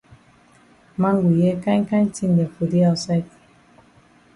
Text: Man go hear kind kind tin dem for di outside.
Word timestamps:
Man 0.97 1.21
go 1.21 1.29
hear 1.39 1.55
kind 1.63 1.85
kind 1.89 2.09
tin 2.15 2.31
dem 2.37 2.49
for 2.53 2.65
di 2.71 2.79
outside. 2.89 3.29